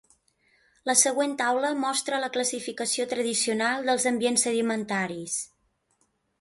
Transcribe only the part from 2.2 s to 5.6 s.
la classificació tradicional dels ambients sedimentaris.